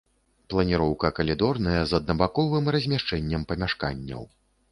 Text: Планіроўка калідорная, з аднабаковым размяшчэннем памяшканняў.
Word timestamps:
Планіроўка 0.53 1.11
калідорная, 1.17 1.81
з 1.91 1.97
аднабаковым 1.99 2.71
размяшчэннем 2.77 3.47
памяшканняў. 3.51 4.27